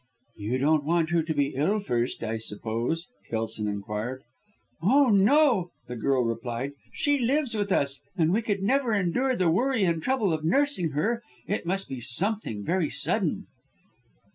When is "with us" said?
7.53-8.01